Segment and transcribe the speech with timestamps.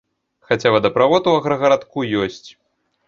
[0.51, 2.47] Хаця вадаправод у аграгарадку ёсць.